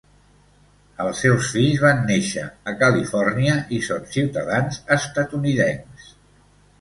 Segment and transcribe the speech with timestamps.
[1.03, 6.09] Els seus fills van néixer a Califòrnia i són ciutadans estatunidencs.